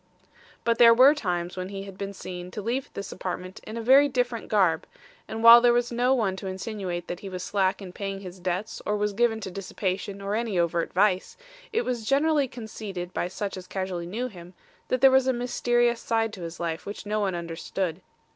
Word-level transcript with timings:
"But 0.63 0.79
there 0.79 0.95
were 0.95 1.13
times 1.13 1.55
when 1.55 1.69
he 1.69 1.83
had 1.83 1.95
been 1.95 2.11
seen 2.11 2.49
to 2.49 2.61
leave 2.63 2.89
this 2.95 3.11
apartment 3.11 3.59
in 3.67 3.77
a 3.77 3.83
very 3.83 4.09
different 4.09 4.47
garb, 4.47 4.87
and 5.27 5.43
while 5.43 5.61
there 5.61 5.73
was 5.73 5.91
no 5.91 6.11
one 6.15 6.35
to 6.37 6.47
insinuate 6.47 7.05
that 7.07 7.19
he 7.19 7.29
was 7.29 7.43
slack 7.43 7.83
in 7.83 7.93
paying 7.93 8.21
his 8.21 8.39
debts 8.39 8.81
or 8.83 8.97
was 8.97 9.13
given 9.13 9.39
to 9.41 9.51
dissipation 9.51 10.19
or 10.19 10.33
any 10.33 10.57
overt 10.57 10.91
vice, 10.91 11.37
it 11.71 11.83
was 11.83 12.03
generally 12.03 12.47
conceded 12.47 13.13
by 13.13 13.27
such 13.27 13.55
as 13.55 13.67
casually 13.67 14.07
knew 14.07 14.27
him, 14.27 14.55
that 14.87 15.01
there 15.01 15.11
was 15.11 15.27
a 15.27 15.33
mysterious 15.33 15.99
side 16.01 16.33
to 16.33 16.41
his 16.41 16.59
life 16.59 16.87
which 16.87 17.05
no 17.05 17.19
one 17.19 17.35
understood. 17.35 18.01